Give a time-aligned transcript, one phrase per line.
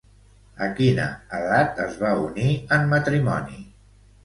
[0.67, 1.05] A quina
[1.41, 3.65] edat es va unir en matrimoni?